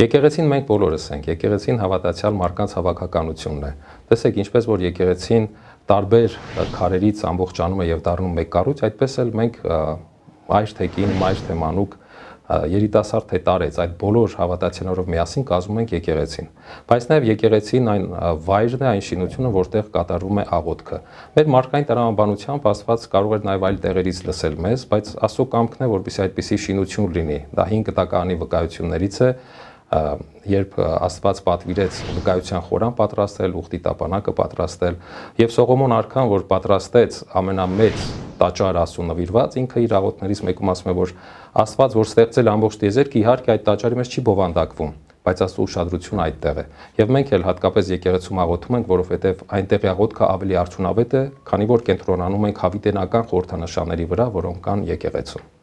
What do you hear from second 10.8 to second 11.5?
թե կին, մայր